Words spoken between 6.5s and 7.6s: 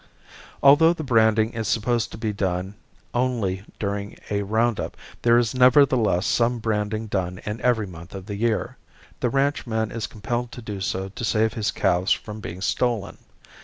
branding done